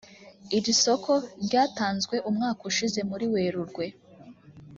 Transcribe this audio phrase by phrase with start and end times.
[0.57, 1.13] Iri soko
[1.45, 3.85] ryatanzwe umwaka ushize muri Werurwe